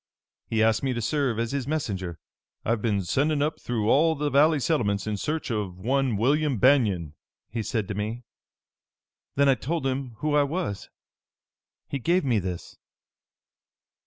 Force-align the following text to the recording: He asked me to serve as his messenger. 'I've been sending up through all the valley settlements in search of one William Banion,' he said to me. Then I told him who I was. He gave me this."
He 0.47 0.63
asked 0.63 0.81
me 0.81 0.93
to 0.93 0.99
serve 1.03 1.37
as 1.37 1.51
his 1.51 1.67
messenger. 1.67 2.17
'I've 2.65 2.81
been 2.81 3.03
sending 3.03 3.43
up 3.43 3.61
through 3.61 3.87
all 3.87 4.15
the 4.15 4.31
valley 4.31 4.59
settlements 4.59 5.05
in 5.05 5.15
search 5.15 5.51
of 5.51 5.77
one 5.77 6.17
William 6.17 6.57
Banion,' 6.57 7.13
he 7.51 7.61
said 7.61 7.87
to 7.87 7.93
me. 7.93 8.23
Then 9.35 9.47
I 9.47 9.53
told 9.53 9.85
him 9.85 10.15
who 10.21 10.33
I 10.35 10.41
was. 10.41 10.89
He 11.87 11.99
gave 11.99 12.25
me 12.25 12.39
this." 12.39 12.79